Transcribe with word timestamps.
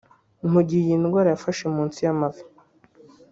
Mu 0.51 0.61
gihe 0.67 0.83
iyi 0.87 0.97
ndwara 1.03 1.27
yafashe 1.33 1.63
munsi 1.75 1.97
y’amavi 2.05 2.43